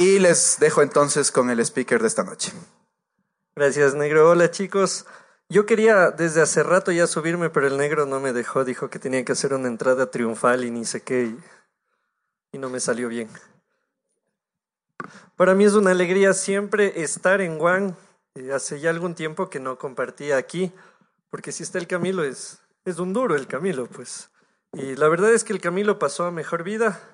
[0.00, 2.52] Y les dejo entonces con el speaker de esta noche.
[3.54, 4.30] Gracias, negro.
[4.30, 5.04] Hola, chicos.
[5.50, 8.64] Yo quería desde hace rato ya subirme, pero el negro no me dejó.
[8.64, 11.34] Dijo que tenía que hacer una entrada triunfal y ni sé qué.
[12.50, 13.28] Y, no me salió bien.
[15.36, 17.94] Para mí es una alegría siempre estar en Juan.
[18.36, 20.72] Eh, hace ya algún tiempo que no compartía aquí,
[21.28, 24.30] porque si está el Camilo es, es un duro el Camilo, pues.
[24.72, 27.09] Y la verdad es que el Camilo pasó a mejor vida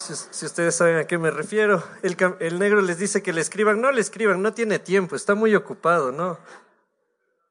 [0.00, 3.80] si, ustedes saben a qué me refiero, el, el negro les dice que le escriban,
[3.80, 6.38] no le escriban, no tiene tiempo, está muy ocupado, ¿no?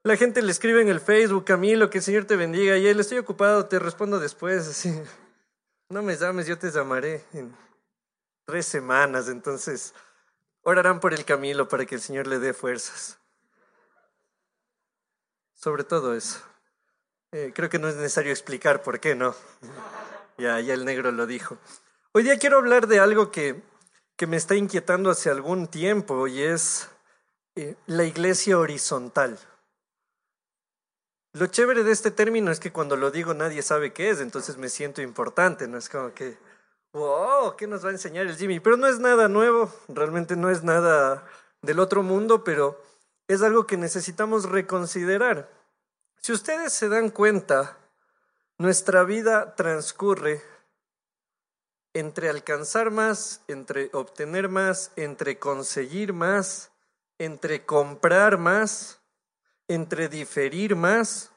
[0.02, 2.98] La gente le escribe en el Facebook, Camilo, que el Señor te bendiga, y él,
[2.98, 5.00] estoy ocupado, te respondo después, así.
[5.88, 7.54] No me llames, yo te llamaré en
[8.46, 9.94] tres semanas, entonces
[10.62, 13.18] orarán por el Camilo para que el Señor le dé fuerzas.
[15.54, 16.40] Sobre todo eso.
[17.32, 19.34] Eh, creo que no es necesario explicar por qué, ¿no?
[20.38, 21.58] Ya, ya el negro lo dijo.
[22.12, 23.62] Hoy día quiero hablar de algo que,
[24.16, 26.88] que me está inquietando hace algún tiempo y es
[27.54, 29.38] eh, la iglesia horizontal.
[31.34, 34.56] Lo chévere de este término es que cuando lo digo nadie sabe qué es, entonces
[34.56, 36.36] me siento importante, no es como que,
[36.94, 38.58] wow, ¿qué nos va a enseñar el Jimmy?
[38.58, 41.24] Pero no es nada nuevo, realmente no es nada
[41.62, 42.82] del otro mundo, pero
[43.28, 45.48] es algo que necesitamos reconsiderar.
[46.16, 47.78] Si ustedes se dan cuenta,
[48.58, 50.42] nuestra vida transcurre
[51.94, 56.70] entre alcanzar más, entre obtener más, entre conseguir más,
[57.18, 59.00] entre comprar más,
[59.68, 61.30] entre diferir más,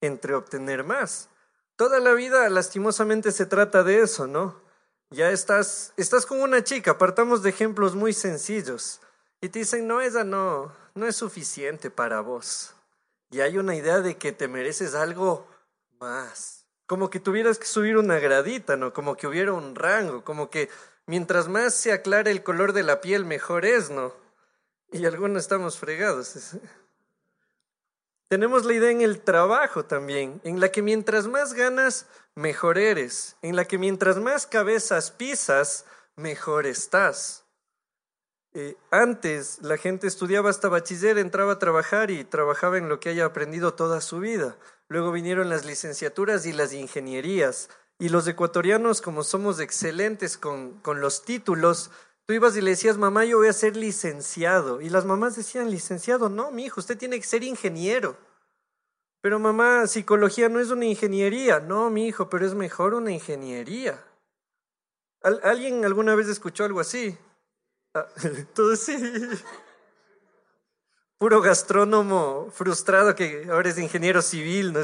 [0.00, 1.28] entre obtener más.
[1.76, 4.62] Toda la vida lastimosamente se trata de eso, ¿no?
[5.10, 9.00] Ya estás, estás con una chica, partamos de ejemplos muy sencillos,
[9.40, 12.74] y te dicen, no, esa no, no es suficiente para vos.
[13.30, 15.46] Y hay una idea de que te mereces algo
[15.98, 18.92] más como que tuvieras que subir una gradita, ¿no?
[18.92, 20.68] Como que hubiera un rango, como que
[21.06, 24.14] mientras más se aclare el color de la piel, mejor es, ¿no?
[24.92, 26.56] Y algunos estamos fregados.
[28.28, 33.36] Tenemos la idea en el trabajo también, en la que mientras más ganas, mejor eres,
[33.42, 35.84] en la que mientras más cabezas pisas,
[36.16, 37.44] mejor estás.
[38.54, 43.08] Eh, antes la gente estudiaba hasta bachiller, entraba a trabajar y trabajaba en lo que
[43.08, 44.56] haya aprendido toda su vida.
[44.88, 47.68] Luego vinieron las licenciaturas y las ingenierías.
[47.98, 51.90] Y los ecuatorianos, como somos excelentes con, con los títulos,
[52.26, 54.80] tú ibas y le decías, mamá, yo voy a ser licenciado.
[54.80, 58.16] Y las mamás decían, licenciado, no, mi hijo, usted tiene que ser ingeniero.
[59.20, 61.60] Pero mamá, psicología no es una ingeniería.
[61.60, 64.04] No, mi hijo, pero es mejor una ingeniería.
[65.22, 67.16] ¿Alguien alguna vez escuchó algo así?
[67.94, 68.06] Ah,
[68.54, 68.96] todo sí
[71.24, 74.80] puro gastrónomo frustrado que ahora es ingeniero civil, ¿no?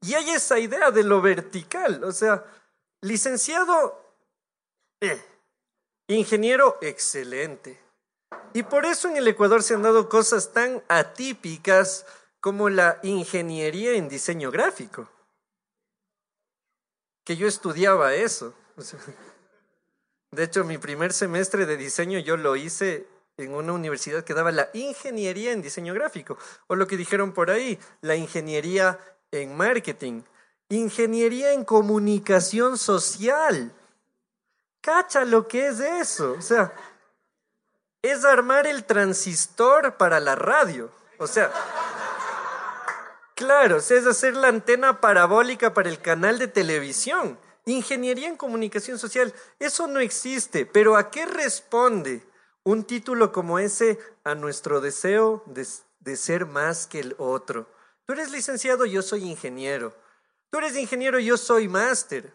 [0.00, 2.44] Y hay esa idea de lo vertical, o sea,
[3.00, 4.04] licenciado,
[5.00, 5.24] eh,
[6.08, 7.80] ingeniero, excelente.
[8.52, 12.04] Y por eso en el Ecuador se han dado cosas tan atípicas
[12.40, 15.08] como la ingeniería en diseño gráfico.
[17.22, 18.52] Que yo estudiaba eso.
[20.32, 23.11] de hecho, mi primer semestre de diseño yo lo hice
[23.42, 27.50] en una universidad que daba la ingeniería en diseño gráfico, o lo que dijeron por
[27.50, 28.98] ahí, la ingeniería
[29.30, 30.22] en marketing,
[30.68, 33.72] ingeniería en comunicación social.
[34.80, 36.32] Cacha lo que es eso.
[36.38, 36.72] O sea,
[38.02, 40.90] es armar el transistor para la radio.
[41.18, 41.52] O sea,
[43.34, 47.38] claro, es hacer la antena parabólica para el canal de televisión.
[47.64, 52.26] Ingeniería en comunicación social, eso no existe, pero ¿a qué responde?
[52.64, 57.66] Un título como ese a nuestro deseo de, ser más que el otro.
[58.06, 59.94] Tú eres licenciado, yo soy ingeniero.
[60.50, 62.32] Tú eres ingeniero, yo soy máster.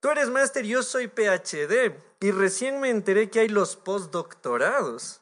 [0.00, 1.94] Tú eres máster, yo soy PhD.
[2.20, 5.20] Y recién me enteré que hay los postdoctorados.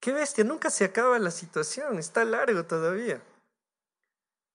[0.00, 3.22] Qué bestia, nunca se acaba la situación, está largo todavía.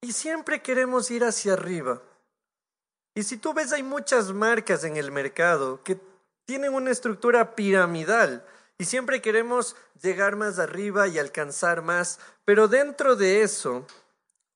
[0.02, 2.02] Y siempre queremos ir hacia arriba.
[3.14, 6.00] Y si tú ves, hay muchas marcas en el mercado que
[6.46, 8.46] tienen una estructura piramidal
[8.82, 13.86] y siempre queremos llegar más arriba y alcanzar más, pero dentro de eso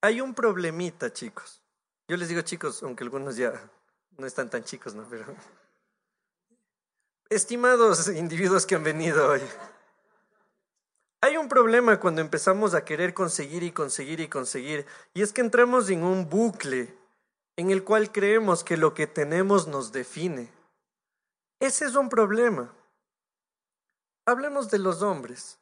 [0.00, 1.62] hay un problemita, chicos.
[2.08, 3.52] Yo les digo chicos, aunque algunos ya
[4.18, 5.06] no están tan chicos, ¿no?
[5.08, 5.26] Pero...
[7.30, 9.42] Estimados individuos que han venido hoy.
[11.20, 15.40] Hay un problema cuando empezamos a querer conseguir y conseguir y conseguir, y es que
[15.40, 16.92] entramos en un bucle
[17.54, 20.50] en el cual creemos que lo que tenemos nos define.
[21.60, 22.75] Ese es un problema.
[24.26, 25.58] Hablemos de los hombres.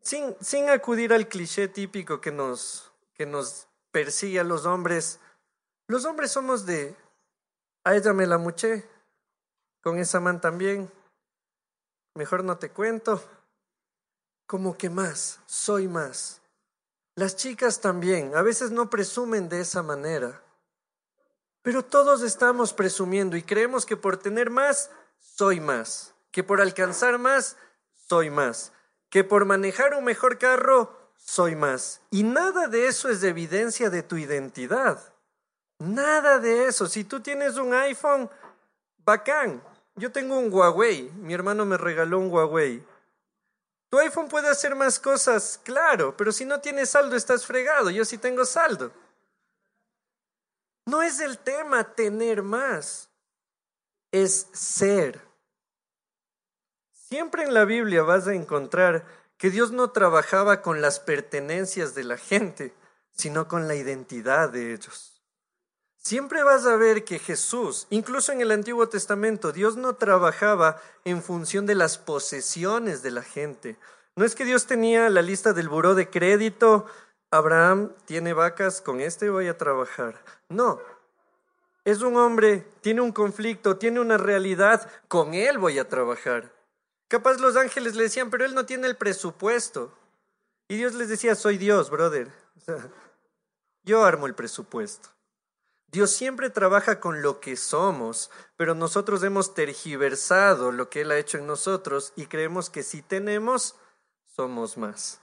[0.00, 5.18] Sin, acudir al cliché típico que nos, que nos persigue a los hombres,
[5.88, 6.96] los hombres somos de,
[7.84, 8.88] a ella me la muché,
[9.80, 10.90] Con esa man también.
[12.14, 13.20] Mejor no te cuento.
[14.46, 16.40] Como que más, soy más.
[17.16, 20.40] Las chicas también, a veces no presumen de esa manera.
[21.62, 26.14] Pero todos estamos presumiendo y creemos que por tener más, soy más.
[26.32, 27.56] Que por alcanzar más,
[28.08, 28.72] soy más.
[29.08, 32.00] Que por manejar un mejor carro, soy más.
[32.10, 35.14] Y nada de eso es evidencia de tu identidad.
[35.78, 36.88] Nada de eso.
[36.88, 38.28] Si tú tienes un iPhone,
[38.98, 39.62] bacán.
[39.94, 41.10] Yo tengo un Huawei.
[41.10, 42.84] Mi hermano me regaló un Huawei.
[43.92, 47.90] Tu iPhone puede hacer más cosas, claro, pero si no tienes saldo estás fregado.
[47.90, 48.90] Yo sí tengo saldo.
[50.86, 53.10] No es el tema tener más,
[54.10, 55.20] es ser.
[57.12, 59.04] Siempre en la Biblia vas a encontrar
[59.36, 62.72] que Dios no trabajaba con las pertenencias de la gente,
[63.10, 65.20] sino con la identidad de ellos.
[65.98, 71.22] Siempre vas a ver que Jesús, incluso en el Antiguo Testamento, Dios no trabajaba en
[71.22, 73.76] función de las posesiones de la gente.
[74.16, 76.86] No es que Dios tenía la lista del buró de crédito,
[77.30, 80.18] Abraham tiene vacas, con este voy a trabajar.
[80.48, 80.80] No,
[81.84, 86.61] es un hombre, tiene un conflicto, tiene una realidad, con él voy a trabajar.
[87.12, 89.92] Capaz los ángeles le decían, pero él no tiene el presupuesto.
[90.66, 92.32] Y Dios les decía, soy Dios, brother.
[93.82, 95.10] yo armo el presupuesto.
[95.88, 101.18] Dios siempre trabaja con lo que somos, pero nosotros hemos tergiversado lo que Él ha
[101.18, 103.76] hecho en nosotros y creemos que si tenemos,
[104.24, 105.20] somos más.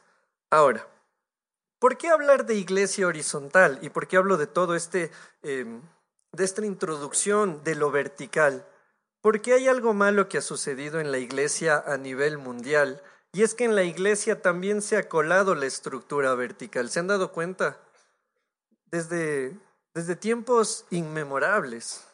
[0.51, 0.87] Ahora,
[1.79, 3.79] ¿por qué hablar de iglesia horizontal?
[3.81, 5.09] ¿Y por qué hablo de todo este,
[5.41, 5.81] em,
[6.33, 8.63] de esta introducción de lo vertical?
[9.21, 13.01] Porque hay algo malo que ha sucedido en la iglesia a nivel mundial,
[13.31, 16.89] y es que en la iglesia también se ha colado la estructura vertical.
[16.89, 17.77] ¿Se han dado cuenta?
[18.85, 19.55] Desde,
[19.93, 22.05] desde tiempos inmemorables.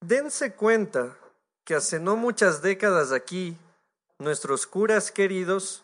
[0.00, 1.16] Dense cuenta
[1.64, 3.56] que hace no muchas décadas aquí,
[4.18, 5.82] nuestros curas queridos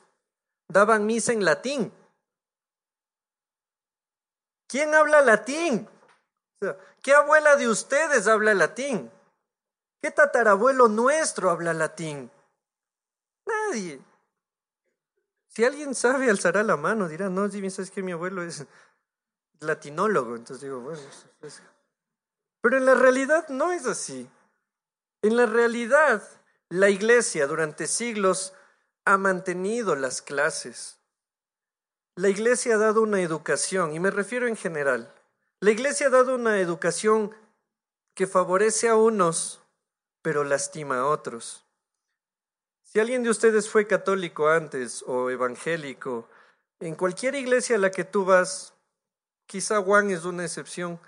[0.68, 1.92] daban misa en latín.
[4.66, 5.88] ¿Quién habla latín?
[7.02, 9.10] ¿Qué abuela de ustedes habla latín?
[10.00, 12.30] ¿Qué tatarabuelo nuestro habla latín?
[13.46, 14.00] Nadie.
[15.48, 18.64] Si alguien sabe, alzará la mano, dirá, no, si sabes que mi abuelo es
[19.60, 20.36] latinólogo.
[20.36, 21.00] Entonces digo, bueno,
[22.60, 24.28] pero en la realidad no es así.
[25.22, 26.22] En la realidad,
[26.68, 28.52] la iglesia durante siglos
[29.04, 30.98] ha mantenido las clases.
[32.14, 35.12] La iglesia ha dado una educación, y me refiero en general.
[35.60, 37.34] La iglesia ha dado una educación
[38.14, 39.62] que favorece a unos
[40.22, 41.64] pero lastima a otros.
[42.82, 46.28] Si alguien de ustedes fue católico antes o evangélico,
[46.80, 48.72] en cualquier iglesia a la que tú vas,
[49.46, 50.98] quizá Juan es una excepción,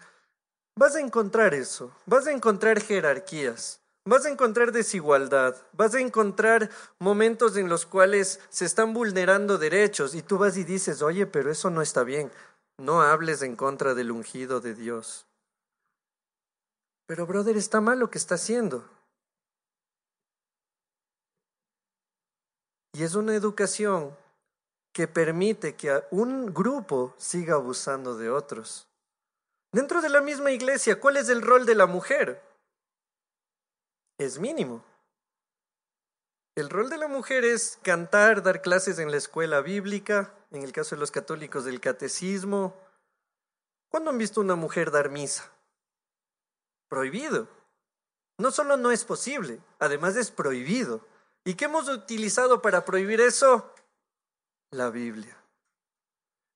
[0.77, 6.71] vas a encontrar eso, vas a encontrar jerarquías, vas a encontrar desigualdad, vas a encontrar
[6.99, 11.51] momentos en los cuales se están vulnerando derechos y tú vas y dices, oye, pero
[11.51, 12.31] eso no está bien,
[12.79, 15.27] no hables en contra del ungido de Dios.
[17.07, 18.89] Pero, brother, está mal lo que está haciendo.
[23.01, 24.15] Y es una educación
[24.93, 28.89] que permite que un grupo siga abusando de otros.
[29.73, 32.43] Dentro de la misma iglesia, ¿cuál es el rol de la mujer?
[34.19, 34.85] Es mínimo.
[36.55, 40.73] El rol de la mujer es cantar, dar clases en la escuela bíblica, en el
[40.73, 42.77] caso de los católicos del catecismo.
[43.89, 45.51] ¿Cuándo han visto una mujer dar misa?
[46.91, 47.49] Prohibido.
[48.37, 51.09] No solo no es posible, además es prohibido.
[51.45, 53.73] ¿Y qué hemos utilizado para prohibir eso?
[54.71, 55.37] La Biblia.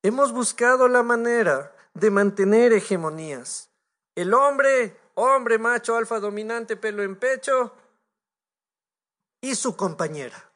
[0.02, 3.70] Hemos buscado la manera de mantener hegemonías.
[4.14, 7.74] El hombre, hombre macho, alfa dominante, pelo en pecho,
[9.40, 10.50] y su compañera.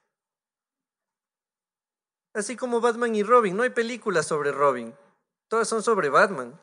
[2.35, 4.94] Así como Batman y Robin, no hay películas sobre Robin,
[5.49, 6.58] todas son sobre Batman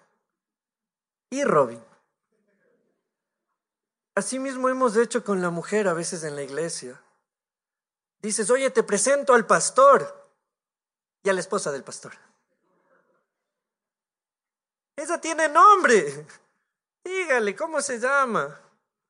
[1.29, 1.83] y Robin.
[4.15, 7.01] Asimismo hemos hecho con la mujer a veces en la iglesia.
[8.25, 10.31] Dices, oye, te presento al pastor
[11.21, 12.13] y a la esposa del pastor.
[14.95, 16.25] Esa tiene nombre.
[17.03, 18.59] Dígale, ¿cómo se llama?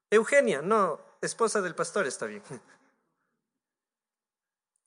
[0.10, 2.44] Eugenia, no, esposa del pastor está bien.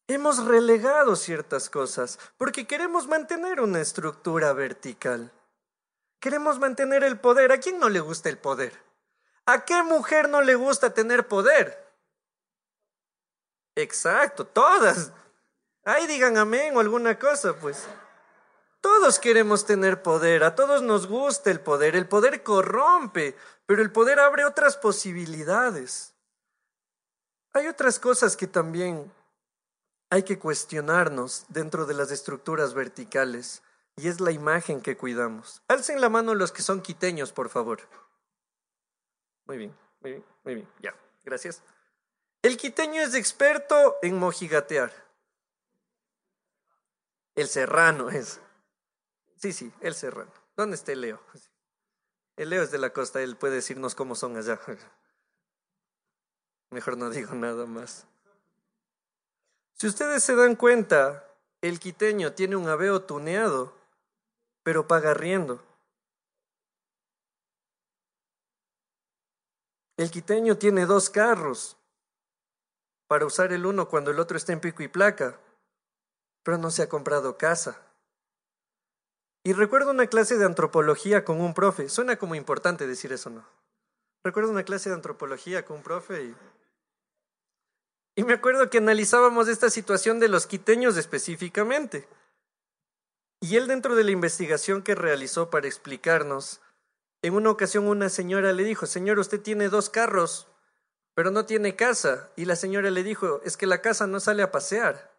[0.08, 5.32] Hemos relegado ciertas cosas porque queremos mantener una estructura vertical.
[6.20, 7.50] Queremos mantener el poder.
[7.50, 8.78] ¿A quién no le gusta el poder?
[9.46, 11.87] ¿A qué mujer no le gusta tener poder?
[13.78, 15.12] Exacto, todas.
[15.84, 17.86] Ahí digan amén o alguna cosa, pues.
[18.80, 23.92] Todos queremos tener poder, a todos nos gusta el poder, el poder corrompe, pero el
[23.92, 26.12] poder abre otras posibilidades.
[27.52, 29.12] Hay otras cosas que también
[30.10, 33.62] hay que cuestionarnos dentro de las estructuras verticales
[33.94, 35.62] y es la imagen que cuidamos.
[35.68, 37.80] Alcen la mano los que son quiteños, por favor.
[39.46, 40.94] Muy bien, muy bien, muy bien, ya,
[41.24, 41.62] gracias.
[42.42, 44.92] El quiteño es experto en mojigatear.
[47.34, 48.40] El serrano es.
[49.36, 50.32] Sí, sí, el serrano.
[50.56, 51.20] ¿Dónde está el Leo?
[52.36, 54.60] El Leo es de la costa, él puede decirnos cómo son allá.
[56.70, 58.06] Mejor no digo nada más.
[59.74, 61.24] Si ustedes se dan cuenta,
[61.60, 63.74] el quiteño tiene un aveo tuneado,
[64.62, 65.64] pero paga riendo.
[69.96, 71.77] El quiteño tiene dos carros
[73.08, 75.40] para usar el uno cuando el otro está en pico y placa,
[76.44, 77.82] pero no se ha comprado casa.
[79.42, 81.88] Y recuerdo una clase de antropología con un profe.
[81.88, 83.44] Suena como importante decir eso, ¿no?
[84.22, 86.36] Recuerdo una clase de antropología con un profe y
[88.18, 92.08] y me acuerdo que analizábamos esta situación de los quiteños específicamente.
[93.40, 96.60] Y él dentro de la investigación que realizó para explicarnos,
[97.22, 100.48] en una ocasión una señora le dijo, Señor, usted tiene dos carros,
[101.18, 102.28] pero no tiene casa.
[102.36, 105.10] Y la señora le dijo, es que la casa no sale a pasear.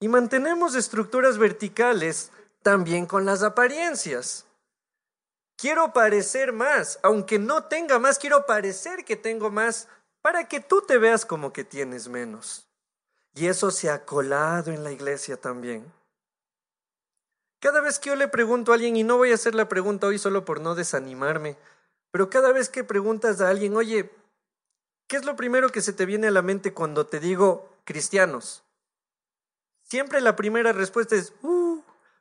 [0.00, 2.30] Y mantenemos estructuras verticales
[2.62, 4.46] también con las apariencias.
[5.58, 9.88] Quiero parecer más, aunque no tenga más, quiero parecer que tengo más
[10.22, 12.66] para que tú te veas como que tienes menos.
[13.34, 15.84] Y eso se ha colado en la iglesia también.
[17.60, 20.06] Cada vez que yo le pregunto a alguien, y no voy a hacer la pregunta
[20.06, 21.58] hoy solo por no desanimarme,
[22.10, 24.10] pero cada vez que preguntas a alguien, oye,
[25.06, 28.64] ¿qué es lo primero que se te viene a la mente cuando te digo cristianos?
[29.82, 31.80] Siempre la primera respuesta es, uh,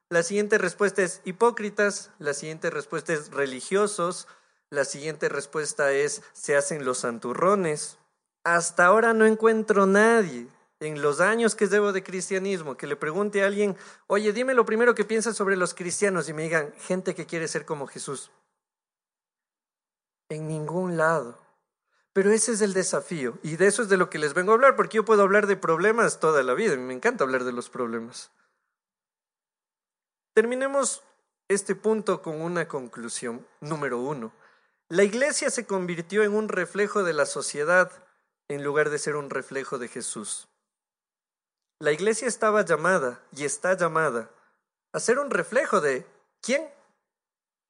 [0.10, 4.28] la siguiente respuesta es hipócritas, la siguiente respuesta es religiosos,
[4.70, 7.98] la siguiente respuesta es, se hacen los santurrones.
[8.44, 10.48] Hasta ahora no encuentro nadie
[10.80, 13.76] en los años que llevo de cristianismo que le pregunte a alguien,
[14.08, 17.48] oye, dime lo primero que piensas sobre los cristianos y me digan, gente que quiere
[17.48, 18.32] ser como Jesús.
[20.30, 21.40] En ningún lado.
[22.14, 24.56] Pero ese es el desafío y de eso es de lo que les vengo a
[24.56, 27.70] hablar, porque yo puedo hablar de problemas toda la vida, me encanta hablar de los
[27.70, 28.32] problemas.
[30.34, 31.04] Terminemos
[31.48, 33.46] este punto con una conclusión.
[33.62, 34.34] Número uno.
[34.90, 37.92] La iglesia se convirtió en un reflejo de la sociedad
[38.48, 40.48] en lugar de ser un reflejo de Jesús.
[41.80, 44.30] La iglesia estaba llamada y está llamada
[44.94, 46.06] a ser un reflejo de
[46.42, 46.70] ¿quién?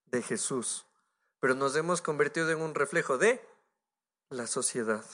[0.05, 0.85] De Jesús.
[1.45, 3.39] Pero nos hemos convertido en un reflejo de
[4.31, 5.05] la sociedad.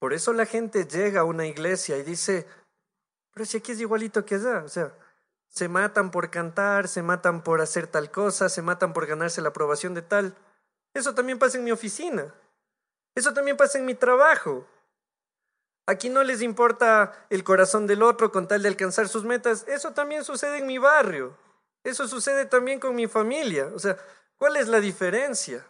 [0.00, 2.48] Por eso la gente llega a una iglesia y dice,
[3.32, 4.92] pero si aquí es igualito que allá, o sea,
[5.46, 9.50] se matan por cantar, se matan por hacer tal cosa, se matan por ganarse la
[9.50, 10.34] aprobación de tal.
[10.94, 12.34] Eso también pasa en mi oficina.
[13.14, 14.66] Eso también pasa en mi trabajo.
[15.86, 19.64] Aquí no les importa el corazón del otro con tal de alcanzar sus metas.
[19.68, 21.38] Eso también sucede en mi barrio.
[21.84, 23.70] Eso sucede también con mi familia.
[23.72, 23.96] O sea,
[24.42, 25.64] ¿cuál es la diferencia?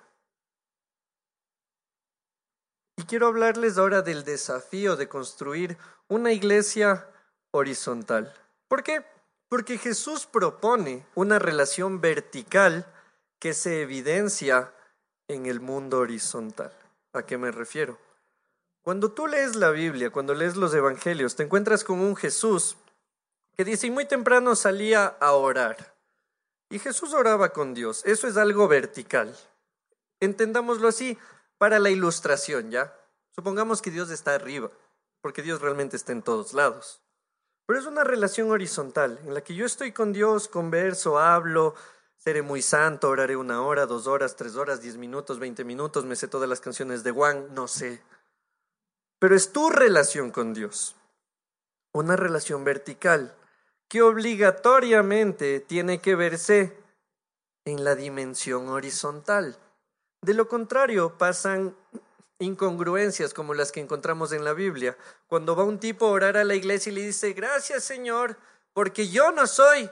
[2.97, 5.77] Y quiero hablarles ahora del desafío de construir
[6.09, 7.07] una iglesia
[7.51, 8.33] horizontal.
[8.69, 9.05] ¿Por qué?
[9.51, 12.87] Porque Jesús propone una relación vertical
[13.39, 14.73] que se evidencia
[15.29, 16.73] en el mundo horizontal.
[17.13, 17.99] ¿A qué me refiero?
[18.81, 22.79] Cuando tú lees la Biblia, cuando lees los Evangelios, te encuentras con un Jesús
[23.55, 25.92] que dice, y muy temprano salía a orar.
[26.73, 28.03] Y Jesús oraba con Dios.
[28.07, 29.37] Eso es algo vertical.
[30.21, 31.19] Entendámoslo así
[31.59, 32.97] para la ilustración, ¿ya?
[33.31, 34.71] Supongamos que Dios está arriba,
[35.21, 37.03] porque Dios realmente está en todos lados.
[37.67, 41.75] Pero es una relación horizontal en la que yo estoy con Dios, converso, hablo,
[42.17, 46.15] Seré muy santo, oraré una hora, dos horas, tres horas, diez minutos, veinte minutos, me
[46.15, 48.01] sé todas las canciones de Juan, no sé.
[49.19, 50.95] Pero es tu relación con Dios,
[51.93, 53.35] una relación vertical
[53.93, 56.75] que obligatoriamente tiene que verse
[57.67, 59.59] en la dimensión horizontal.
[60.23, 61.77] De lo contrario, pasan
[62.39, 64.97] incongruencias como las que encontramos en la Biblia.
[65.27, 68.39] Cuando va un tipo a orar a la iglesia y le dice, gracias Señor,
[68.73, 69.91] porque yo no soy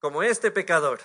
[0.00, 0.98] como este pecador.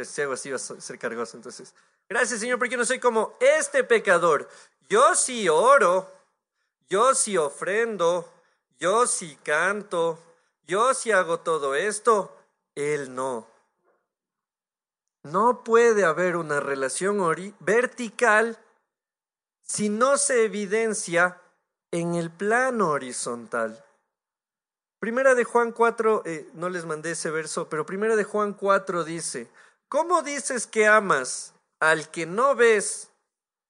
[0.00, 1.74] Si hago así va a ser cargoso, entonces.
[2.08, 4.48] Gracias, Señor, porque no soy como este pecador.
[4.88, 6.08] Yo sí oro,
[6.88, 8.32] yo sí ofrendo,
[8.80, 10.18] yo sí canto,
[10.66, 12.36] yo sí hago todo esto.
[12.74, 13.46] Él no.
[15.22, 17.18] No puede haber una relación
[17.60, 18.58] vertical
[19.62, 21.40] si no se evidencia
[21.92, 23.84] en el plano horizontal.
[24.98, 29.04] Primera de Juan 4, eh, no les mandé ese verso, pero primera de Juan 4
[29.04, 29.50] dice,
[29.88, 33.10] ¿cómo dices que amas al que no ves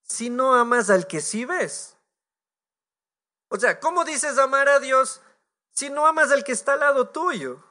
[0.02, 1.96] si no amas al que sí ves?
[3.50, 5.20] O sea, ¿cómo dices amar a Dios
[5.72, 7.62] si no amas al que está al lado tuyo?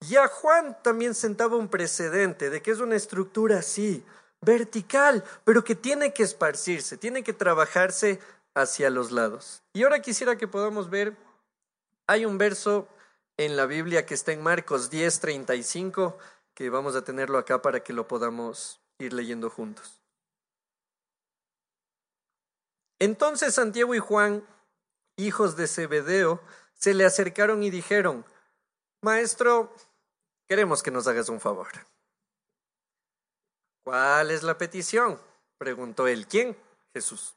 [0.00, 4.04] Ya Juan también sentaba un precedente de que es una estructura así,
[4.40, 8.20] vertical, pero que tiene que esparcirse, tiene que trabajarse
[8.54, 9.64] hacia los lados.
[9.72, 11.16] Y ahora quisiera que podamos ver,
[12.06, 12.88] hay un verso
[13.36, 16.16] en la Biblia que está en Marcos 10, 35,
[16.54, 19.97] que vamos a tenerlo acá para que lo podamos ir leyendo juntos.
[22.98, 24.46] Entonces Santiago y Juan,
[25.16, 26.40] hijos de Zebedeo,
[26.74, 28.24] se le acercaron y dijeron,
[29.02, 29.74] Maestro,
[30.46, 31.68] queremos que nos hagas un favor.
[33.84, 35.20] ¿Cuál es la petición?
[35.58, 36.26] preguntó él.
[36.26, 36.56] ¿Quién?
[36.92, 37.34] Jesús.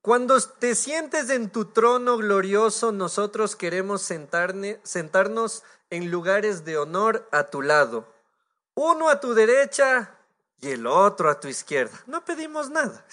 [0.00, 7.44] Cuando te sientes en tu trono glorioso, nosotros queremos sentarnos en lugares de honor a
[7.44, 8.06] tu lado,
[8.74, 10.16] uno a tu derecha
[10.60, 12.00] y el otro a tu izquierda.
[12.06, 13.04] No pedimos nada.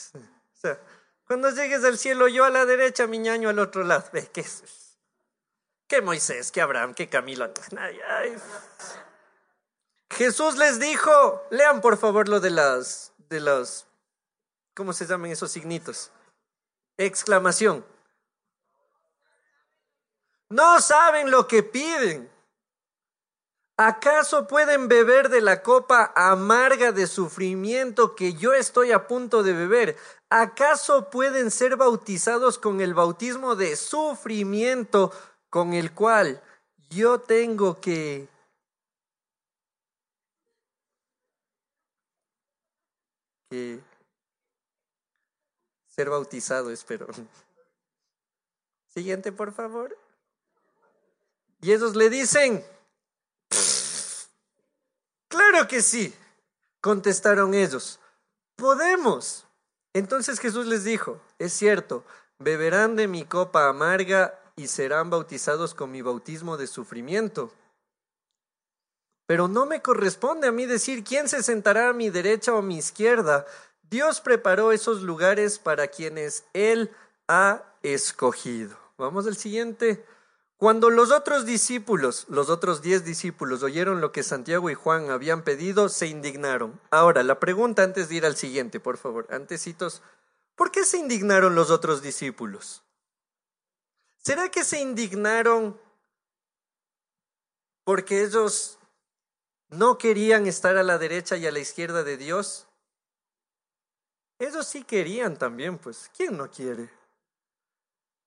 [1.27, 4.05] Cuando llegues al cielo, yo a la derecha, mi ñaño al otro lado.
[4.13, 4.63] Ve, ¿qué es?
[5.87, 6.51] ¿Qué Moisés?
[6.51, 6.93] ¿Qué Abraham?
[6.93, 7.51] ¿Qué Camilo?
[10.11, 13.87] Jesús les dijo, lean por favor lo de las, de los,
[14.73, 16.11] ¿cómo se llaman esos signitos?
[16.97, 17.85] Exclamación.
[20.49, 22.31] No saben lo que piden.
[23.77, 29.51] ¿Acaso pueden beber de la copa amarga de sufrimiento que yo estoy a punto de
[29.51, 29.97] beber?
[30.29, 35.11] ¿Acaso pueden ser bautizados con el bautismo de sufrimiento
[35.49, 36.41] con el cual
[36.89, 38.29] yo tengo que
[45.87, 47.07] ser bautizado, espero.
[48.87, 49.97] Siguiente, por favor.
[51.61, 52.63] Y ellos le dicen,
[55.35, 56.13] claro que sí,
[56.81, 57.99] contestaron ellos,
[58.55, 59.45] podemos.
[59.93, 62.03] Entonces Jesús les dijo, es cierto,
[62.39, 67.51] beberán de mi copa amarga y serán bautizados con mi bautismo de sufrimiento.
[69.27, 72.61] Pero no me corresponde a mí decir quién se sentará a mi derecha o a
[72.61, 73.45] mi izquierda.
[73.81, 76.91] Dios preparó esos lugares para quienes Él
[77.27, 78.77] ha escogido.
[78.97, 80.05] Vamos al siguiente.
[80.57, 85.43] Cuando los otros discípulos, los otros diez discípulos, oyeron lo que Santiago y Juan habían
[85.43, 86.79] pedido, se indignaron.
[86.91, 90.01] Ahora, la pregunta antes de ir al siguiente, por favor, antecitos,
[90.55, 92.83] ¿por qué se indignaron los otros discípulos?
[94.17, 95.77] ¿Será que se indignaron
[97.85, 98.79] porque ellos
[99.69, 102.67] no querían estar a la derecha y a la izquierda de Dios.
[104.39, 106.89] Ellos sí querían también, pues, ¿quién no quiere?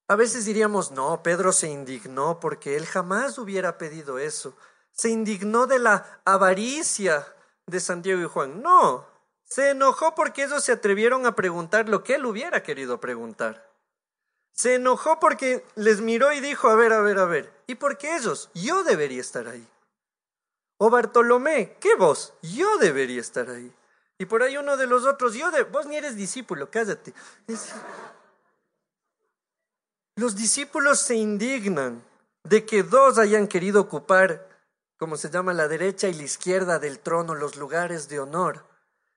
[0.09, 4.57] A veces diríamos, no, Pedro se indignó porque él jamás hubiera pedido eso.
[4.91, 7.27] Se indignó de la avaricia
[7.67, 8.63] de Santiago y Juan.
[8.63, 9.07] No,
[9.45, 13.71] se enojó porque ellos se atrevieron a preguntar lo que él hubiera querido preguntar.
[14.53, 17.99] Se enojó porque les miró y dijo, a ver, a ver, a ver, ¿y por
[17.99, 18.51] qué ellos?
[18.55, 19.67] Yo debería estar ahí.
[20.79, 22.33] O Bartolomé, ¿qué vos?
[22.41, 23.73] Yo debería estar ahí.
[24.19, 27.13] Y por ahí uno de los otros, yo de, vos ni eres discípulo, cállate.
[30.19, 32.03] Los discípulos se indignan
[32.43, 34.49] de que dos hayan querido ocupar,
[34.97, 38.65] como se llama, la derecha y la izquierda del trono, los lugares de honor.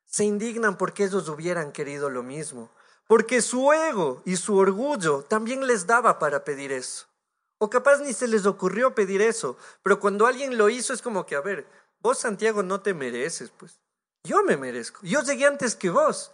[0.05, 2.69] Se indignan porque ellos hubieran querido lo mismo,
[3.07, 7.07] porque su ego y su orgullo también les daba para pedir eso.
[7.57, 11.25] O capaz ni se les ocurrió pedir eso, pero cuando alguien lo hizo es como
[11.25, 11.65] que, a ver,
[11.99, 13.79] vos Santiago no te mereces, pues.
[14.23, 14.99] Yo me merezco.
[15.01, 16.31] Yo llegué antes que vos.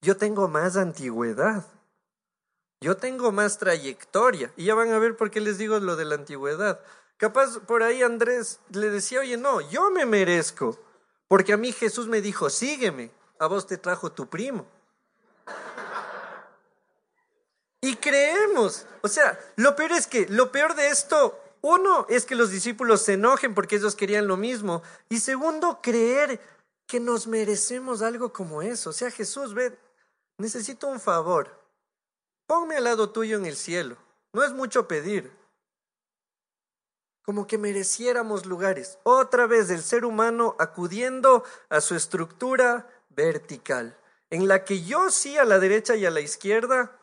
[0.00, 1.66] Yo tengo más antigüedad.
[2.80, 4.52] Yo tengo más trayectoria.
[4.56, 6.80] Y ya van a ver por qué les digo lo de la antigüedad.
[7.16, 10.78] Capaz por ahí Andrés le decía, oye, no, yo me merezco.
[11.26, 13.10] Porque a mí Jesús me dijo, sígueme.
[13.40, 14.66] A vos te trajo tu primo.
[17.80, 18.86] Y creemos.
[19.02, 23.02] O sea, lo peor es que, lo peor de esto, uno, es que los discípulos
[23.02, 24.82] se enojen porque ellos querían lo mismo.
[25.08, 26.40] Y segundo, creer
[26.86, 28.90] que nos merecemos algo como eso.
[28.90, 29.78] O sea, Jesús, ve,
[30.38, 31.57] necesito un favor.
[32.48, 33.96] Ponme al lado tuyo en el cielo.
[34.32, 35.30] No es mucho pedir.
[37.22, 38.98] Como que mereciéramos lugares.
[39.04, 43.96] Otra vez el ser humano acudiendo a su estructura vertical,
[44.30, 46.98] en la que yo sí a la derecha y a la izquierda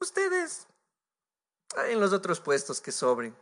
[0.00, 0.66] Ustedes,
[1.88, 3.36] en los otros puestos que sobren.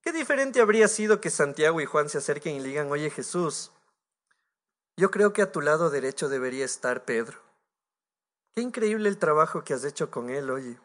[0.00, 3.72] Qué diferente habría sido que Santiago y Juan se acerquen y digan, oye Jesús,
[4.96, 7.45] yo creo que a tu lado derecho debería estar Pedro.
[8.56, 10.80] Qué increíble el trabajo que has hecho con él, oye.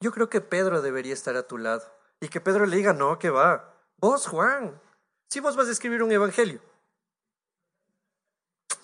[0.00, 1.88] Yo creo que Pedro debería estar a tu lado.
[2.20, 3.72] Y que Pedro le diga, no, que va.
[3.98, 4.80] Vos, Juan,
[5.30, 6.60] si vos vas a escribir un evangelio.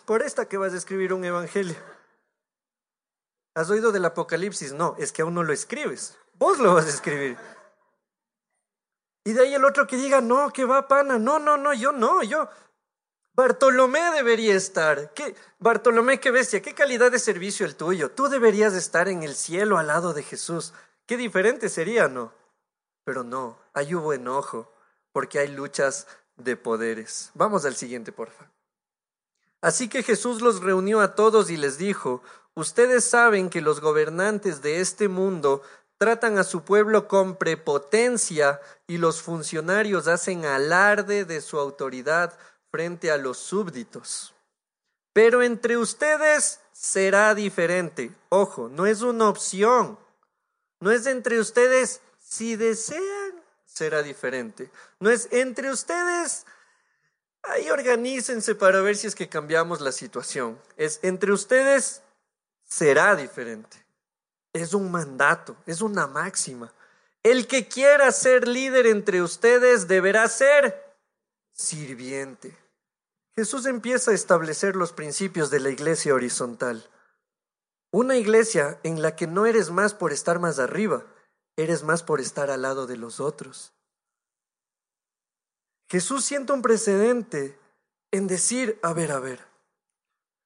[0.06, 1.74] por esta que vas a escribir un evangelio.
[3.56, 4.72] ¿Has oído del Apocalipsis?
[4.72, 6.16] No, es que aún no lo escribes.
[6.34, 7.36] Vos lo vas a escribir.
[9.24, 11.18] Y de ahí el otro que diga, no, que va pana.
[11.18, 12.48] No, no, no, yo no, yo.
[13.34, 15.12] Bartolomé debería estar.
[15.14, 15.34] ¿Qué?
[15.58, 18.10] Bartolomé, qué bestia, qué calidad de servicio el tuyo.
[18.10, 20.74] Tú deberías estar en el cielo al lado de Jesús.
[21.06, 22.32] Qué diferente sería, ¿no?
[23.04, 24.70] Pero no, ahí hubo enojo,
[25.12, 27.30] porque hay luchas de poderes.
[27.34, 28.50] Vamos al siguiente, porfa.
[29.62, 32.22] Así que Jesús los reunió a todos y les dijo,
[32.54, 35.62] ustedes saben que los gobernantes de este mundo
[35.98, 42.36] tratan a su pueblo con prepotencia y los funcionarios hacen alarde de su autoridad
[42.72, 44.34] frente a los súbditos.
[45.12, 48.10] Pero entre ustedes será diferente.
[48.30, 49.98] Ojo, no es una opción.
[50.80, 54.70] No es entre ustedes si desean, será diferente.
[54.98, 56.46] No es entre ustedes.
[57.42, 60.58] Ahí organícense para ver si es que cambiamos la situación.
[60.78, 62.02] Es entre ustedes
[62.64, 63.84] será diferente.
[64.54, 66.72] Es un mandato, es una máxima.
[67.22, 70.96] El que quiera ser líder entre ustedes deberá ser
[71.52, 72.61] sirviente.
[73.34, 76.90] Jesús empieza a establecer los principios de la iglesia horizontal.
[77.90, 81.06] Una iglesia en la que no eres más por estar más arriba,
[81.56, 83.72] eres más por estar al lado de los otros.
[85.90, 87.58] Jesús siente un precedente
[88.10, 89.40] en decir, a ver, a ver,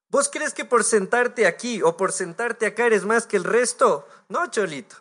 [0.09, 4.07] ¿vos crees que por sentarte aquí o por sentarte acá eres más que el resto?
[4.29, 4.97] No, Cholito.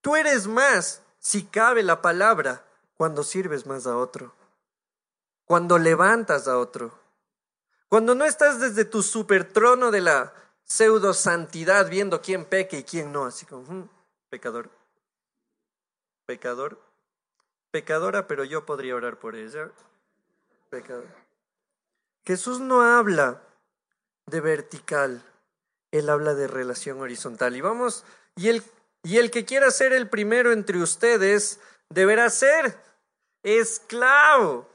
[0.00, 4.32] Tú eres más, si cabe la palabra, cuando sirves más a otro
[5.52, 6.98] cuando levantas a otro,
[7.90, 10.32] cuando no estás desde tu supertrono de la
[10.64, 13.88] pseudo santidad viendo quién peca y quién no, así como, mm,
[14.30, 14.70] pecador,
[16.24, 16.80] pecador,
[17.70, 19.70] pecadora, pero yo podría orar por ella,
[20.70, 21.04] pecador.
[22.24, 23.42] Jesús no habla
[24.24, 25.22] de vertical,
[25.90, 27.54] él habla de relación horizontal.
[27.54, 28.62] Y vamos, y el,
[29.02, 31.60] y el que quiera ser el primero entre ustedes
[31.90, 32.74] deberá ser
[33.42, 34.71] esclavo.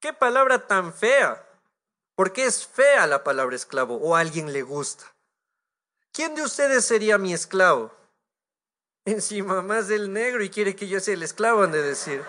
[0.00, 1.42] ¿Qué palabra tan fea?
[2.14, 5.04] ¿Por qué es fea la palabra esclavo o a alguien le gusta?
[6.12, 7.92] ¿Quién de ustedes sería mi esclavo?
[9.04, 12.22] Encima más del negro y quiere que yo sea el esclavo, han de decir.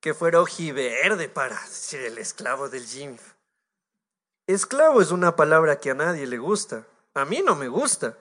[0.00, 3.18] Que fuera ojiverde para ser el esclavo del Jimmy.
[4.46, 6.86] Esclavo es una palabra que a nadie le gusta.
[7.14, 8.16] A mí no me gusta.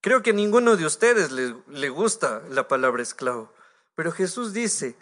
[0.00, 3.52] Creo que a ninguno de ustedes le, le gusta la palabra esclavo.
[3.94, 4.96] Pero Jesús dice,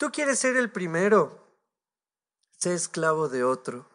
[0.00, 1.46] Tú quieres ser el primero,
[2.56, 3.86] sé esclavo de otro.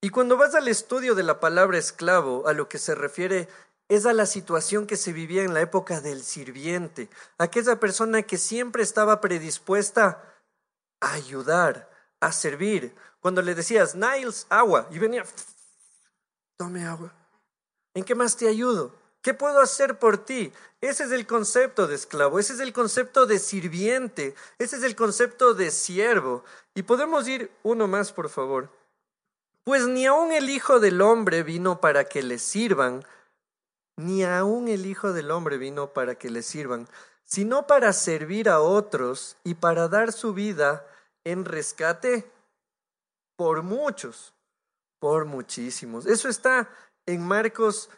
[0.00, 3.48] Y cuando vas al estudio de la palabra esclavo, a lo que se refiere
[3.86, 8.38] es a la situación que se vivía en la época del sirviente, aquella persona que
[8.38, 10.20] siempre estaba predispuesta
[11.00, 12.92] a ayudar, a servir.
[13.20, 15.24] Cuando le decías, Niles, agua, y venía,
[16.56, 17.14] tome agua.
[17.94, 18.92] ¿En qué más te ayudo?
[19.26, 20.52] ¿Qué puedo hacer por ti?
[20.80, 24.94] Ese es el concepto de esclavo, ese es el concepto de sirviente, ese es el
[24.94, 26.44] concepto de siervo.
[26.76, 28.70] Y podemos ir uno más, por favor.
[29.64, 33.04] Pues ni aun el Hijo del Hombre vino para que le sirvan,
[33.96, 36.86] ni aun el Hijo del Hombre vino para que le sirvan,
[37.24, 40.86] sino para servir a otros y para dar su vida
[41.24, 42.30] en rescate
[43.34, 44.34] por muchos,
[45.00, 46.06] por muchísimos.
[46.06, 46.70] Eso está
[47.06, 47.90] en Marcos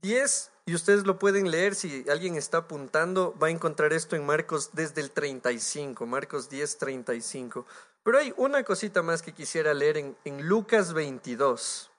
[0.00, 4.26] 10, y ustedes lo pueden leer, si alguien está apuntando, va a encontrar esto en
[4.26, 7.64] Marcos desde el 35, Marcos 10, 35.
[8.02, 11.92] Pero hay una cosita más que quisiera leer en, en Lucas 22,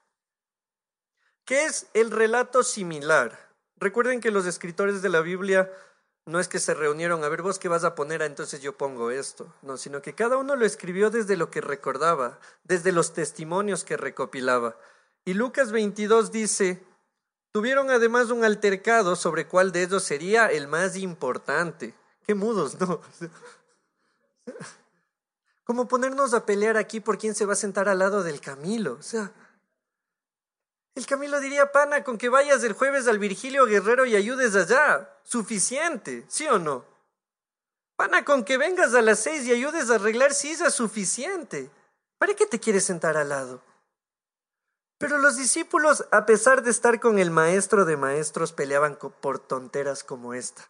[1.45, 3.39] que es el relato similar.
[3.77, 5.71] Recuerden que los escritores de la Biblia
[6.25, 9.11] no es que se reunieron a ver vos qué vas a poner, entonces yo pongo
[9.11, 13.85] esto, no, sino que cada uno lo escribió desde lo que recordaba, desde los testimonios
[13.85, 14.75] que recopilaba.
[15.23, 16.83] Y Lucas 22 dice,
[17.57, 21.95] Tuvieron además un altercado sobre cuál de ellos sería el más importante.
[22.23, 23.01] Qué mudos, ¿no?
[25.63, 28.93] Como ponernos a pelear aquí por quién se va a sentar al lado del Camilo.
[28.99, 29.31] O sea,
[30.93, 35.17] el Camilo diría, pana, con que vayas el jueves al Virgilio Guerrero y ayudes allá.
[35.23, 36.85] Suficiente, ¿sí o no?
[37.95, 41.71] Pana, con que vengas a las seis y ayudes a arreglar sillas, suficiente.
[42.19, 43.63] ¿Para qué te quieres sentar al lado?
[44.97, 50.03] Pero los discípulos, a pesar de estar con el maestro de maestros, peleaban por tonteras
[50.03, 50.69] como esta.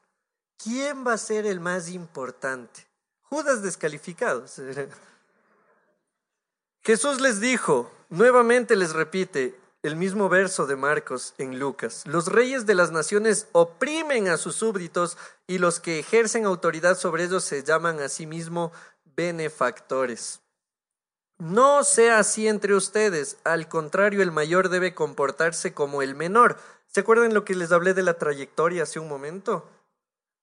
[0.62, 2.88] ¿Quién va a ser el más importante?
[3.22, 4.60] Judas descalificados.
[6.82, 12.66] Jesús les dijo, nuevamente les repite el mismo verso de Marcos en Lucas, los reyes
[12.66, 17.64] de las naciones oprimen a sus súbditos y los que ejercen autoridad sobre ellos se
[17.64, 18.72] llaman a sí mismos
[19.16, 20.42] benefactores.
[21.40, 26.58] No sea así entre ustedes, al contrario, el mayor debe comportarse como el menor.
[26.88, 29.70] ¿Se acuerdan lo que les hablé de la trayectoria hace un momento?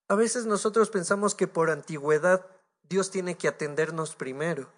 [0.09, 2.46] A veces nosotros pensamos que por antigüedad
[2.88, 4.68] Dios tiene que atendernos primero.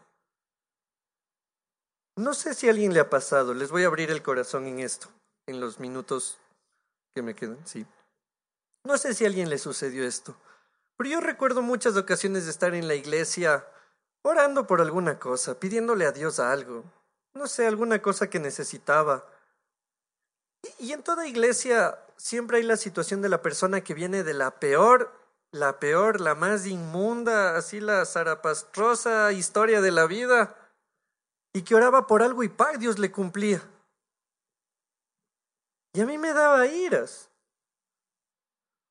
[2.16, 4.80] No sé si a alguien le ha pasado, les voy a abrir el corazón en
[4.80, 5.08] esto,
[5.46, 6.38] en los minutos
[7.14, 7.84] que me quedan, sí.
[8.84, 10.34] No sé si a alguien le sucedió esto,
[10.96, 13.66] pero yo recuerdo muchas ocasiones de estar en la iglesia
[14.26, 16.84] orando por alguna cosa, pidiéndole a Dios algo,
[17.34, 19.24] no sé, alguna cosa que necesitaba.
[20.78, 24.58] Y, en toda iglesia siempre hay la situación de la persona que viene de la
[24.58, 25.12] peor,
[25.52, 30.56] la peor, la más inmunda, así la zarapastrosa historia de la vida
[31.52, 32.78] y que oraba por algo y ¡pac!
[32.78, 33.62] Dios le cumplía.
[35.92, 37.30] Y a mí me daba iras,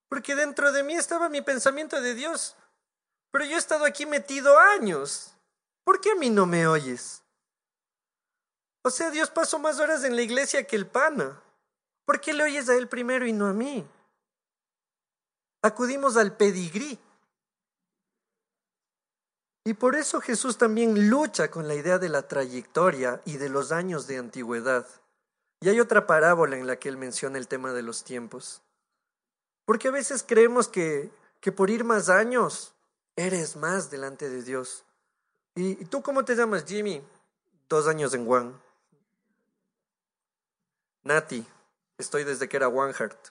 [0.08, 2.56] porque dentro de mí estaba mi pensamiento de Dios,
[3.36, 5.36] pero yo he estado aquí metido años.
[5.84, 7.21] ¿Por qué a mí no me oyes?
[8.82, 11.43] O sea, Dios pasó más horas en la iglesia que el pana.
[12.06, 13.86] ¿Por qué le oyes a él primero y no a mí?
[15.62, 16.98] Acudimos al pedigrí.
[19.65, 23.74] Y por eso Jesús también lucha con la idea de la trayectoria y de los
[23.74, 24.88] años de antigüedad.
[25.60, 28.62] Y hay otra parábola en la que él menciona el tema de los tiempos.
[29.65, 32.74] Porque a veces creemos que, que por ir más años
[33.15, 34.84] eres más delante de Dios.
[35.56, 37.01] ¿Y, tú cómo te llamas, Jimmy?
[37.69, 38.62] Dos años en Juan.
[41.04, 41.45] Nati,
[41.97, 43.30] estoy desde que era One Heart.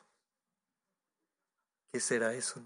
[1.93, 2.61] ¿Qué será eso?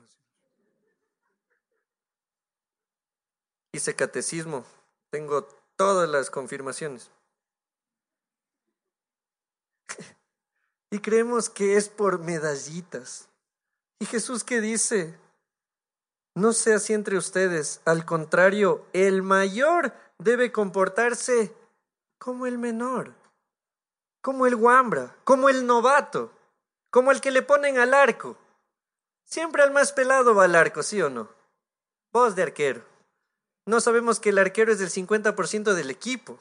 [3.72, 4.64] Hice catecismo,
[5.10, 5.44] tengo
[5.76, 7.10] todas las confirmaciones.
[10.90, 13.28] y creemos que es por medallitas.
[13.98, 15.18] ¿Y Jesús qué dice?
[16.38, 21.52] No sea así entre ustedes, al contrario, el mayor debe comportarse
[22.16, 23.12] como el menor,
[24.22, 26.30] como el guambra, como el novato,
[26.90, 28.36] como el que le ponen al arco.
[29.24, 31.28] Siempre al más pelado va al arco, ¿sí o no?
[32.12, 32.84] Vos de arquero.
[33.66, 36.38] No sabemos que el arquero es del 50% del equipo.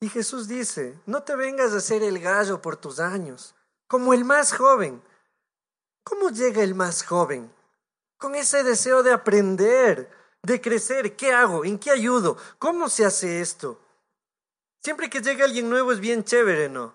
[0.00, 3.54] Y Jesús dice, no te vengas a ser el gallo por tus años,
[3.86, 5.00] como el más joven.
[6.02, 7.48] ¿Cómo llega el más joven?
[8.22, 10.08] Con ese deseo de aprender,
[10.44, 11.16] de crecer.
[11.16, 11.64] ¿Qué hago?
[11.64, 12.36] ¿En qué ayudo?
[12.60, 13.80] ¿Cómo se hace esto?
[14.80, 16.94] Siempre que llega alguien nuevo es bien chévere, ¿no?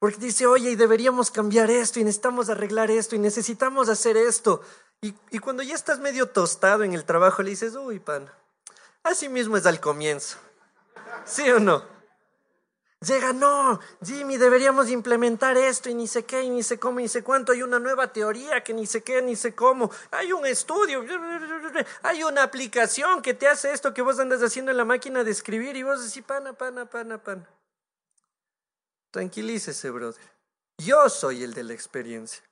[0.00, 4.60] Porque dice, oye, y deberíamos cambiar esto, y necesitamos arreglar esto, y necesitamos hacer esto.
[5.00, 8.28] Y, cuando ya estás medio tostado en el trabajo, le dices, uy, pan,
[9.04, 10.38] así mismo es al comienzo.
[11.24, 11.84] ¿Sí o no?
[13.00, 17.06] Llega, no, Jimmy, deberíamos implementar esto y ni sé qué, y ni sé cómo, ni
[17.06, 17.52] sé cuánto.
[17.52, 19.88] Hay una nueva teoría que ni sé qué, ni sé cómo.
[20.10, 21.04] Hay un estudio,
[22.02, 25.30] hay una aplicación que te hace esto que vos andas haciendo en la máquina de
[25.30, 27.48] escribir y vos decís, pana, pana, pana, pana.
[29.12, 30.20] Tranquilícese, brother.
[30.78, 32.42] Yo soy el de la experiencia.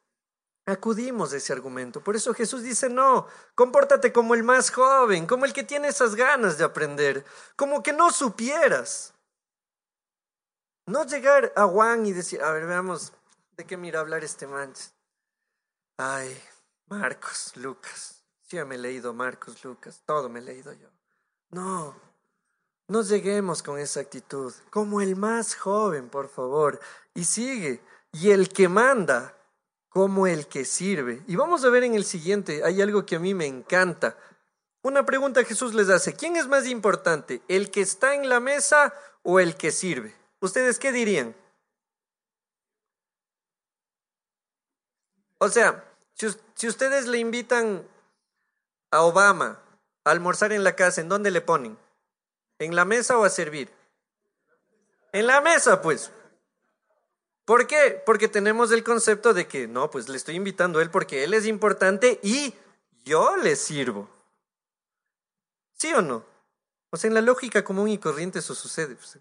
[0.65, 2.01] Acudimos a ese argumento.
[2.01, 6.15] Por eso Jesús dice, no, compórtate como el más joven, como el que tiene esas
[6.15, 7.25] ganas de aprender,
[7.57, 9.13] como que no supieras.
[10.87, 13.13] No llegar a Juan y decir, a ver, veamos,
[13.57, 14.95] ¿de qué mira hablar este manches?
[15.97, 16.41] Ay,
[16.87, 18.23] Marcos, Lucas.
[18.43, 20.89] Sí, me he leído Marcos, Lucas, todo me he leído yo.
[21.51, 21.97] No,
[22.87, 26.79] no lleguemos con esa actitud, como el más joven, por favor.
[27.15, 29.35] Y sigue, y el que manda
[29.89, 31.25] como el que sirve.
[31.27, 34.17] Y vamos a ver en el siguiente, hay algo que a mí me encanta.
[34.83, 38.95] Una pregunta Jesús les hace, ¿quién es más importante, el que está en la mesa
[39.25, 40.15] o el que sirve?
[40.47, 41.35] ¿Ustedes qué dirían?
[45.39, 47.85] O sea, si, ustedes le invitan
[48.93, 49.61] a Obama
[50.05, 51.77] a almorzar en la casa, ¿en dónde le ponen?
[52.61, 53.73] ¿En la mesa o a servir?
[55.13, 56.13] En la mesa, pues.
[57.45, 58.01] ¿Por qué?
[58.07, 61.35] Porque tenemos el concepto de que no, pues le estoy invitando a él porque él
[61.35, 62.55] es importante y
[63.05, 64.09] yo le sirvo.
[65.73, 66.25] ¿Sí o no?
[66.91, 68.95] O sea, en la lógica común y corriente eso sucede.
[68.95, 69.19] Pues.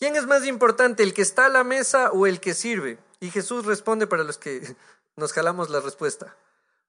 [0.00, 2.98] ¿Quién es más importante, el que está a la mesa o el que sirve?
[3.20, 4.74] Y Jesús responde para los que
[5.16, 6.34] nos jalamos la respuesta.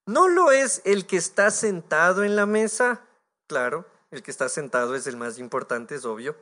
[0.06, 3.02] ¿No lo es el que está sentado en la mesa?
[3.48, 6.38] Claro, el que está sentado es el más importante, es obvio.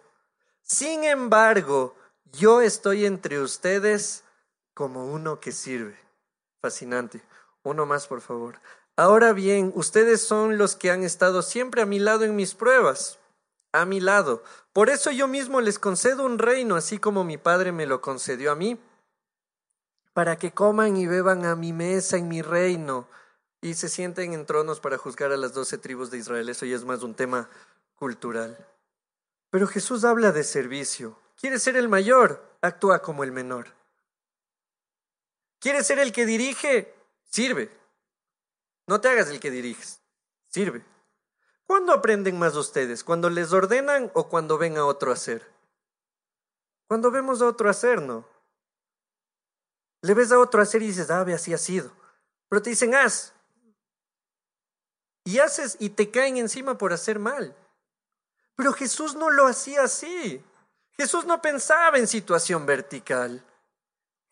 [0.61, 1.95] Sin embargo,
[2.33, 4.23] yo estoy entre ustedes
[4.75, 5.97] como uno que sirve.
[6.61, 7.23] Fascinante.
[7.63, 8.59] Uno más, por favor.
[8.95, 13.17] Ahora bien, ustedes son los que han estado siempre a mi lado en mis pruebas.
[13.71, 14.43] A mi lado.
[14.79, 18.49] Por eso yo mismo les concedo un reino, así como mi Padre me lo concedió
[18.49, 18.79] a mí,
[20.13, 23.05] para que coman y beban a mi mesa en mi reino
[23.59, 26.47] y se sienten en tronos para juzgar a las doce tribus de Israel.
[26.47, 27.49] Eso ya es más un tema
[27.95, 28.57] cultural.
[29.49, 31.19] Pero Jesús habla de servicio.
[31.37, 32.41] ¿Quieres ser el mayor?
[32.61, 33.67] Actúa como el menor.
[35.59, 36.95] ¿Quieres ser el que dirige?
[37.25, 37.69] Sirve.
[38.87, 39.99] No te hagas el que diriges.
[40.47, 40.85] Sirve.
[41.69, 43.03] ¿Cuándo aprenden más ustedes?
[43.03, 45.47] ¿Cuando les ordenan o cuando ven a otro hacer?
[46.87, 48.25] Cuando vemos a otro hacer, ¿no?
[50.01, 51.91] Le ves a otro hacer y dices, ah, ve, así ha sido.
[52.49, 53.33] Pero te dicen, haz.
[55.23, 57.55] Y haces y te caen encima por hacer mal.
[58.55, 60.43] Pero Jesús no lo hacía así.
[60.93, 63.45] Jesús no pensaba en situación vertical.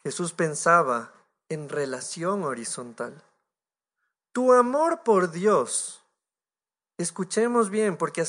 [0.01, 1.13] Jesús pensaba
[1.49, 3.13] en relación horizontal.
[4.31, 6.03] Tu amor por Dios,
[6.97, 8.25] escuchemos bien porque,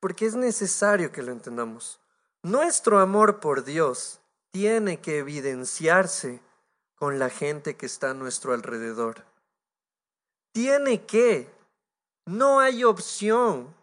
[0.00, 2.00] porque es necesario que lo entendamos.
[2.42, 6.40] Nuestro amor por Dios tiene que evidenciarse
[6.94, 9.24] con la gente que está a nuestro alrededor.
[10.52, 11.50] Tiene que.
[12.26, 13.74] No hay opción.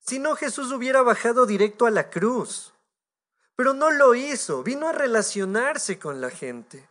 [0.00, 2.74] Si no, Jesús hubiera bajado directo a la cruz.
[3.56, 4.62] Pero no lo hizo.
[4.62, 6.88] Vino a relacionarse con la gente.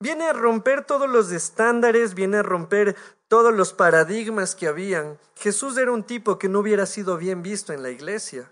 [0.00, 2.96] Viene a romper todos los estándares, viene a romper
[3.28, 5.18] todos los paradigmas que habían.
[5.36, 8.50] Jesús era un tipo que no hubiera sido bien visto en la iglesia.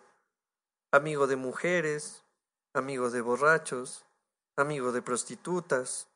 [0.92, 2.22] Amigo de mujeres,
[2.74, 4.04] amigo de borrachos,
[4.56, 6.08] amigo de prostitutas.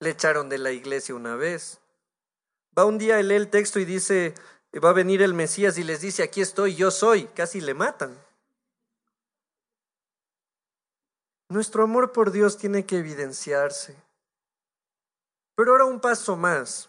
[0.00, 1.80] Le echaron de la iglesia una vez.
[2.78, 4.34] Va un día, lee el texto y dice,
[4.82, 7.26] va a venir el Mesías y les dice, aquí estoy, yo soy.
[7.26, 8.16] Casi le matan.
[11.48, 13.96] Nuestro amor por Dios tiene que evidenciarse.
[15.56, 16.88] Pero ahora un paso más.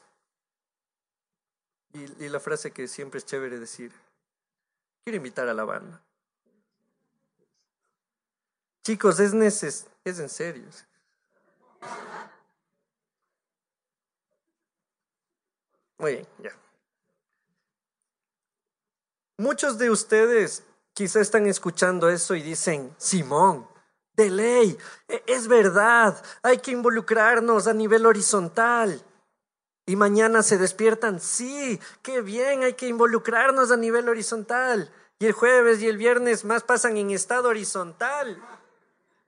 [1.96, 3.92] Y, la frase que siempre es chévere decir.
[5.04, 6.02] Quiero invitar a la banda.
[8.84, 9.34] Chicos, es
[10.04, 10.66] es en serio.
[15.98, 16.52] Muy bien, ya.
[19.38, 23.68] Muchos de ustedes quizá están escuchando eso y dicen, Simón,
[24.14, 24.78] de ley,
[25.08, 29.02] e-, es verdad, hay que involucrarnos a nivel horizontal.
[29.86, 34.92] Y mañana se despiertan, sí, qué bien, hay que involucrarnos a nivel horizontal.
[35.20, 38.42] Y el jueves y el viernes más pasan en estado horizontal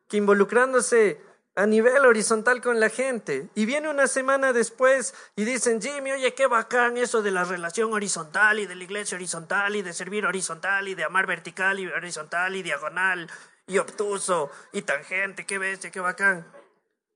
[0.07, 1.21] que involucrándose
[1.55, 3.49] a nivel horizontal con la gente.
[3.55, 7.93] Y viene una semana después y dicen, Jimmy, oye, qué bacán eso de la relación
[7.93, 11.87] horizontal y de la iglesia horizontal y de servir horizontal y de amar vertical y
[11.87, 13.29] horizontal y diagonal
[13.65, 16.45] y obtuso y tangente, qué bestia, qué bacán.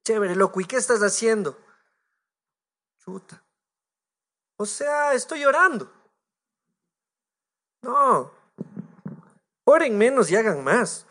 [0.04, 1.58] Chévere, loco, ¿y qué estás haciendo?
[3.04, 3.44] Chuta.
[4.58, 5.92] O sea, estoy llorando.
[7.82, 8.32] No.
[9.64, 11.08] Oren menos y hagan más.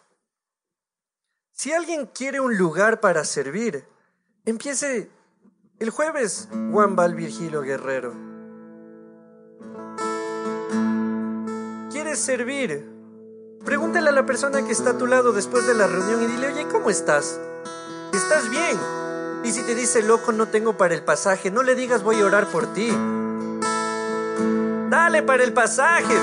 [1.51, 3.85] Si alguien quiere un lugar para servir,
[4.45, 5.11] empiece
[5.81, 8.15] el jueves Juan Val Guerrero.
[11.91, 12.89] ¿Quieres servir?
[13.65, 16.53] Pregúntale a la persona que está a tu lado después de la reunión y dile,
[16.53, 17.41] oye, ¿cómo estás?
[18.13, 19.00] ¿Estás bien?
[19.45, 22.25] Y si te dice, loco, no tengo para el pasaje, no le digas, voy a
[22.25, 22.89] orar por ti.
[24.91, 26.15] Dale para el pasaje.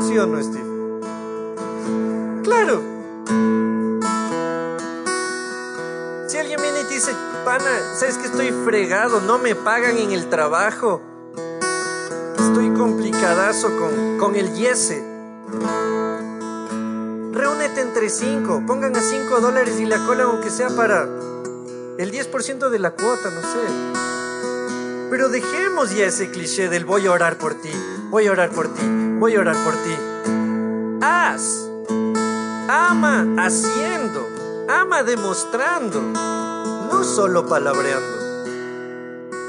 [0.00, 0.68] ¿Sí o no, Steve?
[2.44, 2.98] Claro.
[6.38, 7.12] alguien viene y te dice,
[7.44, 11.02] pana, sabes que estoy fregado, no me pagan en el trabajo,
[12.38, 15.04] estoy complicadazo con, con el yese.
[17.32, 21.06] Reúnete entre cinco, pongan a cinco dólares y la cola aunque sea para
[21.98, 25.08] el 10% de la cuota, no sé.
[25.10, 27.70] Pero dejemos ya ese cliché del voy a orar por ti,
[28.08, 28.82] voy a orar por ti,
[29.18, 29.96] voy a orar por ti.
[31.02, 31.68] Haz,
[32.68, 34.26] ama haciendo,
[34.68, 38.16] ama demostrando no solo palabreando.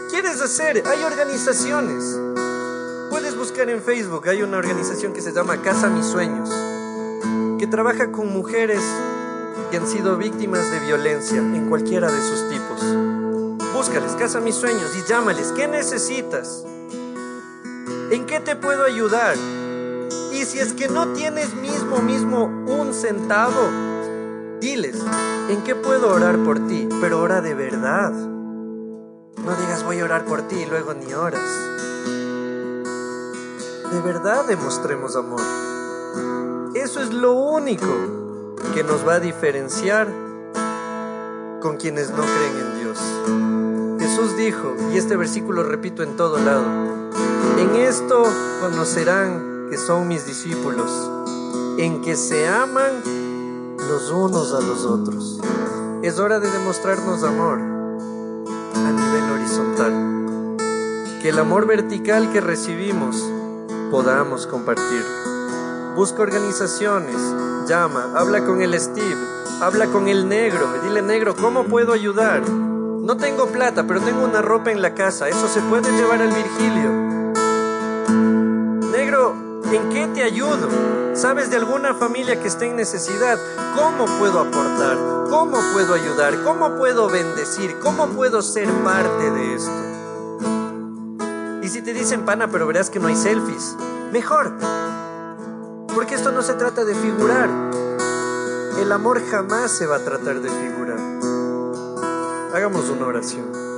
[0.09, 0.83] ¿Quieres hacer?
[0.87, 2.19] Hay organizaciones.
[3.11, 6.49] Puedes buscar en Facebook, hay una organización que se llama Casa Mis Sueños,
[7.59, 8.81] que trabaja con mujeres
[9.69, 12.83] que han sido víctimas de violencia en cualquiera de sus tipos.
[13.73, 16.65] Búscales, Casa Mis Sueños, y llámales, ¿qué necesitas?
[18.11, 19.35] ¿En qué te puedo ayudar?
[20.31, 23.69] Y si es que no tienes mismo, mismo un centavo,
[24.59, 24.95] diles,
[25.49, 26.87] ¿En qué puedo orar por ti?
[27.01, 28.11] Pero ora de verdad.
[28.11, 31.41] No digas voy a orar por ti y luego ni oras.
[33.91, 35.41] De verdad demostremos amor.
[36.75, 37.87] Eso es lo único
[38.73, 40.07] que nos va a diferenciar
[41.61, 42.99] con quienes no creen en Dios.
[43.99, 46.65] Jesús dijo, y este versículo repito en todo lado,
[47.57, 48.23] en esto
[48.61, 50.89] conocerán que son mis discípulos,
[51.77, 53.03] en que se aman
[53.89, 55.39] los unos a los otros.
[56.01, 60.57] Es hora de demostrarnos amor a nivel horizontal.
[61.21, 63.21] Que el amor vertical que recibimos
[63.91, 65.03] podamos compartir.
[65.99, 67.17] Busca organizaciones,
[67.67, 69.17] llama, habla con el Steve,
[69.59, 72.49] habla con el negro, dile negro, ¿cómo puedo ayudar?
[72.49, 76.29] No tengo plata, pero tengo una ropa en la casa, eso se puede llevar al
[76.29, 76.89] Virgilio.
[78.93, 79.35] Negro,
[79.73, 80.69] ¿en qué te ayudo?
[81.15, 83.37] ¿Sabes de alguna familia que esté en necesidad?
[83.75, 84.97] ¿Cómo puedo aportar?
[85.29, 86.41] ¿Cómo puedo ayudar?
[86.45, 87.77] ¿Cómo puedo bendecir?
[87.79, 89.83] ¿Cómo puedo ser parte de esto?
[91.61, 93.75] Y si te dicen pana, pero verás que no hay selfies,
[94.13, 94.53] mejor.
[95.93, 97.49] Porque esto no se trata de figurar.
[98.79, 100.99] El amor jamás se va a tratar de figurar.
[102.53, 103.69] Hagamos una oración.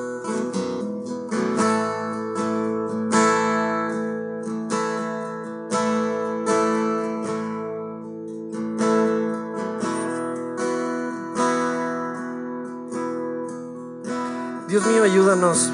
[14.68, 15.70] Dios mío, ayúdanos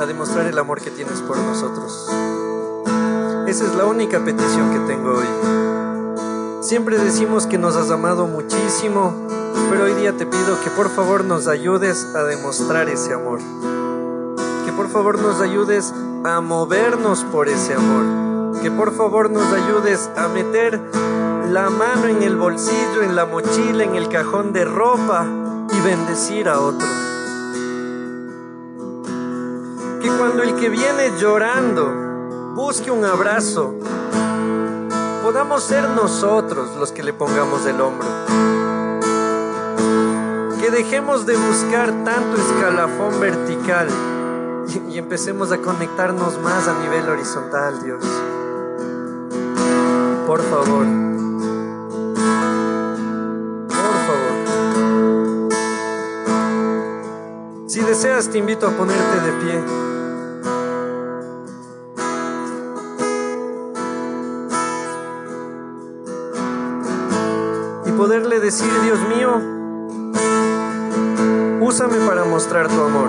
[0.00, 2.10] a demostrar el amor que tienes por nosotros.
[3.54, 6.60] Esa es la única petición que tengo hoy.
[6.60, 9.14] Siempre decimos que nos has amado muchísimo,
[9.70, 13.38] pero hoy día te pido que por favor nos ayudes a demostrar ese amor.
[14.66, 15.94] Que por favor nos ayudes
[16.24, 18.60] a movernos por ese amor.
[18.60, 20.80] Que por favor nos ayudes a meter
[21.52, 25.28] la mano en el bolsillo, en la mochila, en el cajón de ropa
[25.72, 26.88] y bendecir a otro.
[30.02, 32.03] Que cuando el que viene llorando
[32.54, 33.74] busque un abrazo,
[35.22, 38.06] podamos ser nosotros los que le pongamos el hombro.
[40.60, 43.88] Que dejemos de buscar tanto escalafón vertical
[44.88, 48.04] y, empecemos a conectarnos más a nivel horizontal, Dios.
[50.26, 50.86] Por favor.
[53.68, 54.34] Por favor.
[57.66, 59.93] Si deseas, te invito a ponerte de pie.
[68.04, 69.30] Poderle decir, Dios mío,
[71.62, 73.08] úsame para mostrar tu amor.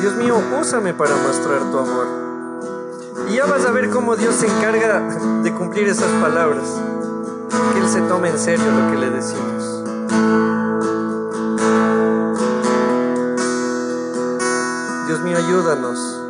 [0.00, 2.06] Dios mío, úsame para mostrar tu amor.
[3.28, 5.00] Y ya vas a ver cómo Dios se encarga
[5.42, 6.80] de cumplir esas palabras.
[7.72, 9.82] Que Él se tome en serio lo que le decimos.
[15.08, 16.25] Dios mío, ayúdanos